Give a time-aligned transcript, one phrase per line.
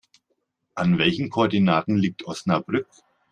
[0.73, 2.87] An welchen Koordinaten liegt Osnabrück?